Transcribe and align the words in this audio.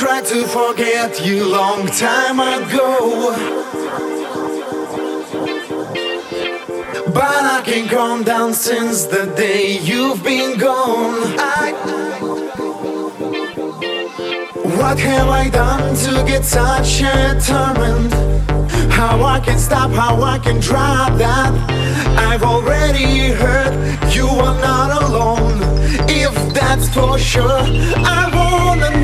to 0.00 0.46
forget 0.46 1.26
you 1.26 1.44
long 1.44 1.86
time 1.86 2.40
ago. 2.40 3.34
But 7.12 7.42
I 7.56 7.62
can't 7.66 7.90
calm 7.90 8.22
down 8.22 8.54
since 8.54 9.04
the 9.04 9.26
day 9.36 9.78
you've 9.78 10.22
been 10.24 10.58
gone. 10.58 11.18
I 11.38 11.72
what 14.78 14.98
have 15.00 15.28
I 15.28 15.50
done 15.50 15.94
to 16.04 16.24
get 16.26 16.46
such 16.46 17.00
determined? 17.00 18.14
How 18.90 19.22
I 19.22 19.38
can 19.40 19.58
stop, 19.58 19.90
how 19.90 20.22
I 20.22 20.38
can 20.38 20.60
drop 20.60 21.18
that? 21.18 21.52
I've 22.18 22.42
already 22.42 23.32
heard 23.32 23.74
you 24.14 24.26
are 24.26 24.58
not 24.60 25.02
alone. 25.02 25.58
If 26.08 26.34
that's 26.54 26.88
for 26.88 27.18
sure, 27.18 27.64
I 28.16 28.30
won't. 28.32 28.99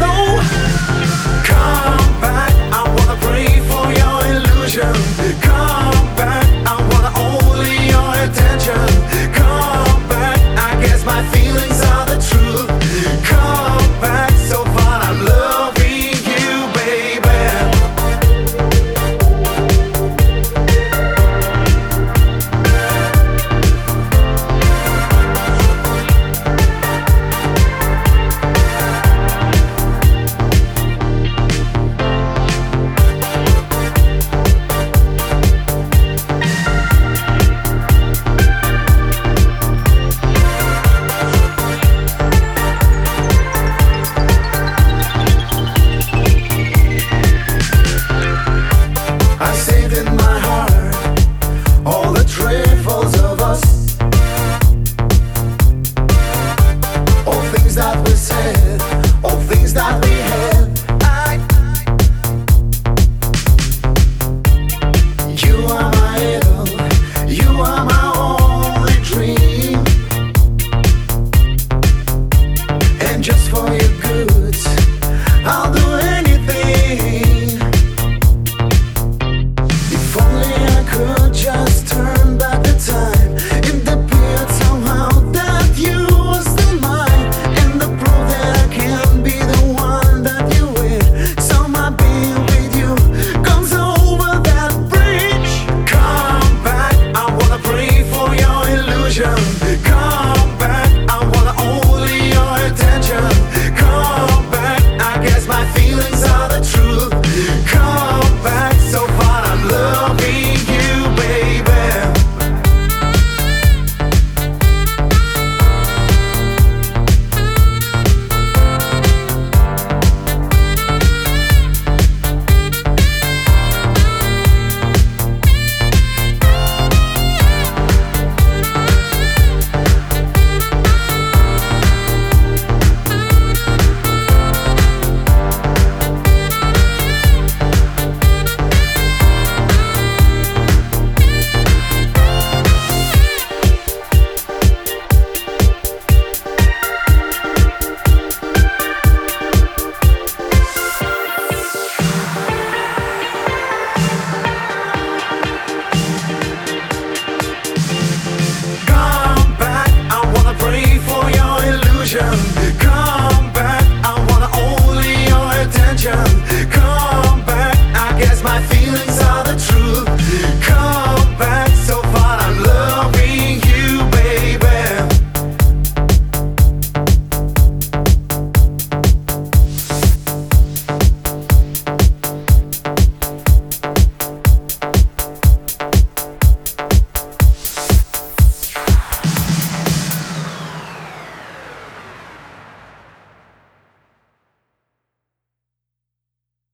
feelings 168.77 169.23
are 169.23 169.45
the 169.45 169.57
truth. 169.67 170.06